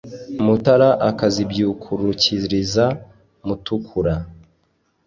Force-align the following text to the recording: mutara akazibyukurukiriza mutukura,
mutara 0.45 0.89
akazibyukurukiriza 1.09 2.85
mutukura, 3.45 4.15